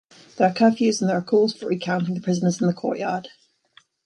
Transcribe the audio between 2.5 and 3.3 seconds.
in the courtyard.